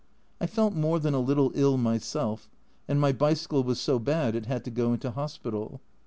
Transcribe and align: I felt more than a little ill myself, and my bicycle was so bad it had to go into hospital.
I 0.39 0.47
felt 0.47 0.73
more 0.73 0.97
than 0.99 1.13
a 1.13 1.19
little 1.19 1.51
ill 1.53 1.77
myself, 1.77 2.49
and 2.87 2.99
my 2.99 3.11
bicycle 3.11 3.61
was 3.63 3.79
so 3.79 3.99
bad 3.99 4.33
it 4.33 4.47
had 4.47 4.63
to 4.65 4.71
go 4.71 4.93
into 4.93 5.11
hospital. 5.11 5.79